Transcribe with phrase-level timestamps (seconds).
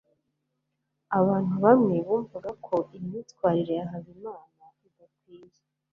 [1.19, 5.59] abantu bamwe bumvaga ko imyitwarire ya habimana idakwiye